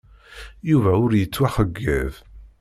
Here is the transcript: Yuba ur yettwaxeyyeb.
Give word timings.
Yuba 0.69 0.91
ur 1.05 1.11
yettwaxeyyeb. 1.15 2.13